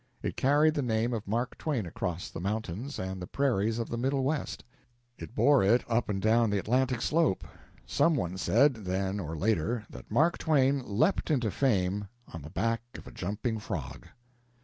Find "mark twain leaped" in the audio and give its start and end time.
10.09-11.29